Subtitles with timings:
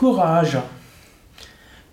[0.00, 0.62] Courage.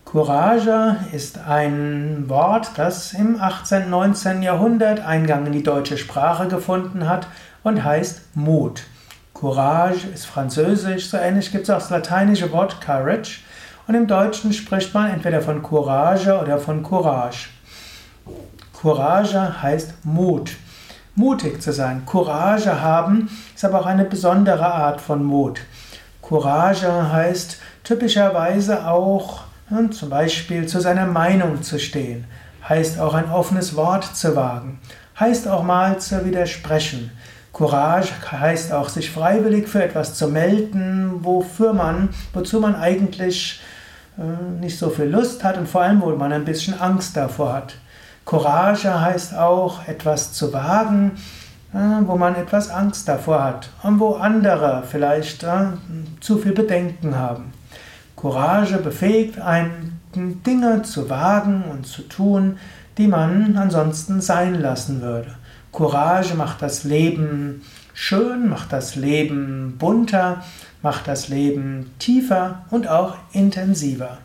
[0.05, 3.83] Courage ist ein Wort, das im 18.
[3.83, 4.43] und 19.
[4.43, 7.27] Jahrhundert Eingang in die deutsche Sprache gefunden hat
[7.63, 8.83] und heißt Mut.
[9.33, 13.41] Courage ist französisch, so ähnlich gibt es auch das lateinische Wort Courage
[13.87, 17.49] und im Deutschen spricht man entweder von Courage oder von Courage.
[18.71, 20.51] Courage heißt Mut.
[21.15, 22.03] Mutig zu sein.
[22.05, 25.59] Courage haben ist aber auch eine besondere Art von Mut.
[26.21, 27.57] Courage heißt
[27.87, 32.25] typischerweise auch hm, zum Beispiel zu seiner Meinung zu stehen,
[32.67, 34.79] heißt auch ein offenes Wort zu wagen,
[35.17, 37.11] heißt auch mal zu widersprechen.
[37.53, 43.61] Courage heißt auch, sich freiwillig für etwas zu melden, wofür man, wozu man eigentlich
[44.17, 47.53] äh, nicht so viel Lust hat und vor allem, wo man ein bisschen Angst davor
[47.53, 47.75] hat.
[48.25, 51.13] Courage heißt auch, etwas zu wagen,
[51.73, 55.67] äh, wo man etwas Angst davor hat und wo andere vielleicht äh,
[56.19, 57.53] zu viel Bedenken haben.
[58.17, 62.57] Courage befähigt einen, Dinge zu wagen und zu tun,
[62.97, 65.35] die man ansonsten sein lassen würde.
[65.71, 67.61] Courage macht das Leben
[67.93, 70.43] schön, macht das Leben bunter,
[70.81, 74.17] macht das Leben tiefer und auch intensiver.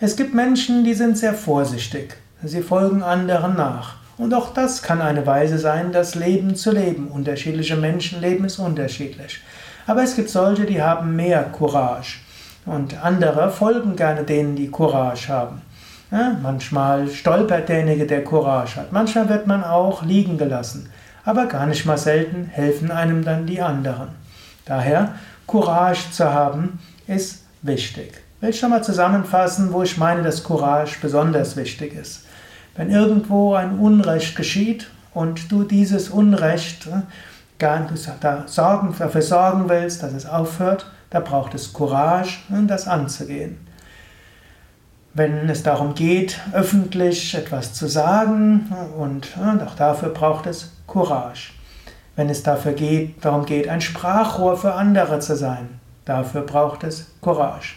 [0.00, 2.16] Es gibt Menschen, die sind sehr vorsichtig.
[2.44, 3.94] Sie folgen anderen nach.
[4.18, 7.08] Und auch das kann eine Weise sein, das Leben zu leben.
[7.08, 9.40] Unterschiedliche Menschenleben ist unterschiedlich.
[9.86, 12.18] Aber es gibt solche, die haben mehr Courage.
[12.64, 15.62] Und andere folgen gerne denen, die Courage haben.
[16.10, 18.92] Ja, manchmal stolpert derjenige, der Courage hat.
[18.92, 20.90] Manchmal wird man auch liegen gelassen.
[21.24, 24.08] Aber gar nicht mal selten helfen einem dann die anderen.
[24.64, 25.14] Daher,
[25.46, 28.22] Courage zu haben, ist wichtig.
[28.36, 32.26] Ich will schon mal zusammenfassen, wo ich meine, dass Courage besonders wichtig ist.
[32.76, 37.02] Wenn irgendwo ein Unrecht geschieht und du dieses Unrecht äh,
[37.58, 43.58] dafür sorgen willst, dass es aufhört, da braucht es Courage, das anzugehen.
[45.12, 49.28] Wenn es darum geht, öffentlich etwas zu sagen, und
[49.66, 51.52] auch dafür braucht es Courage.
[52.16, 57.12] Wenn es dafür geht, darum geht, ein Sprachrohr für andere zu sein, dafür braucht es
[57.20, 57.74] Courage.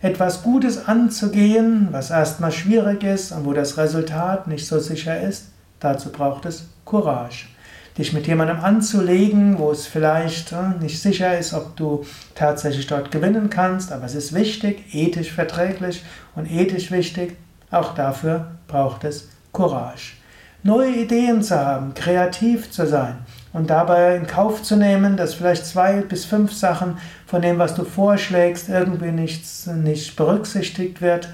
[0.00, 5.48] Etwas Gutes anzugehen, was erstmal schwierig ist und wo das Resultat nicht so sicher ist,
[5.80, 7.46] dazu braucht es Courage
[7.98, 13.10] dich mit jemandem anzulegen, wo es vielleicht äh, nicht sicher ist, ob du tatsächlich dort
[13.10, 16.04] gewinnen kannst, aber es ist wichtig, ethisch verträglich
[16.34, 17.36] und ethisch wichtig,
[17.70, 20.12] auch dafür braucht es Courage.
[20.62, 23.18] Neue Ideen zu haben, kreativ zu sein
[23.52, 27.74] und dabei in Kauf zu nehmen, dass vielleicht zwei bis fünf Sachen von dem, was
[27.74, 31.28] du vorschlägst, irgendwie nichts, nicht berücksichtigt wird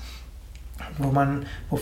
[0.97, 1.79] wo man wo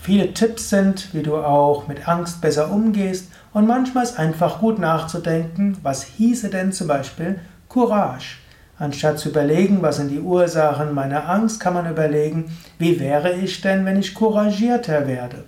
[0.00, 4.78] viele Tipps sind, wie du auch mit Angst besser umgehst und manchmal ist einfach gut
[4.78, 8.38] nachzudenken, was hieße denn zum Beispiel Courage.
[8.78, 13.60] Anstatt zu überlegen, was sind die Ursachen meiner Angst, kann man überlegen, wie wäre ich
[13.60, 15.44] denn, wenn ich couragierter werde?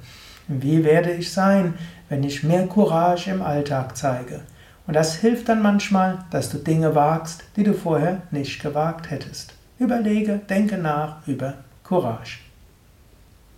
[0.49, 1.75] Wie werde ich sein,
[2.09, 4.43] wenn ich mehr Courage im Alltag zeige?
[4.87, 9.55] Und das hilft dann manchmal, dass du Dinge wagst, die du vorher nicht gewagt hättest.
[9.79, 12.46] Überlege, denke nach über Courage.